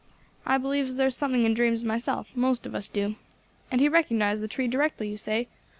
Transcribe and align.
I 0.47 0.57
believes 0.57 0.97
there's 0.97 1.15
something 1.15 1.45
in 1.45 1.53
dreams 1.53 1.83
myself; 1.83 2.35
most 2.35 2.65
of 2.65 2.73
us 2.73 2.89
do. 2.89 3.17
And 3.69 3.79
he 3.79 3.87
recognised 3.87 4.41
the 4.41 4.47
tree 4.47 4.67
directly, 4.67 5.07
you 5.07 5.17
say? 5.17 5.47